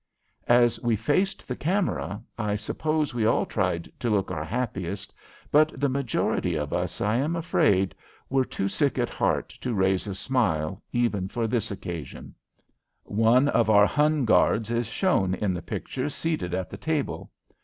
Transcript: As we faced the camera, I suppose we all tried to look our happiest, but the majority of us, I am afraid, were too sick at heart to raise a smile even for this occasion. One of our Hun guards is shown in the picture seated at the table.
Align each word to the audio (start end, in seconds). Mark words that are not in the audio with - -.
As 0.47 0.81
we 0.81 0.95
faced 0.95 1.47
the 1.47 1.55
camera, 1.55 2.23
I 2.35 2.55
suppose 2.55 3.13
we 3.13 3.23
all 3.23 3.45
tried 3.45 3.83
to 3.99 4.09
look 4.09 4.31
our 4.31 4.43
happiest, 4.43 5.13
but 5.51 5.79
the 5.79 5.89
majority 5.89 6.55
of 6.55 6.73
us, 6.73 7.01
I 7.01 7.17
am 7.17 7.35
afraid, 7.35 7.93
were 8.27 8.43
too 8.43 8.67
sick 8.67 8.97
at 8.97 9.11
heart 9.11 9.49
to 9.61 9.75
raise 9.75 10.07
a 10.07 10.15
smile 10.15 10.81
even 10.91 11.27
for 11.27 11.45
this 11.45 11.69
occasion. 11.69 12.33
One 13.03 13.47
of 13.49 13.69
our 13.69 13.85
Hun 13.85 14.25
guards 14.25 14.71
is 14.71 14.87
shown 14.87 15.35
in 15.35 15.53
the 15.53 15.61
picture 15.61 16.09
seated 16.09 16.55
at 16.55 16.71
the 16.71 16.77
table. 16.77 17.29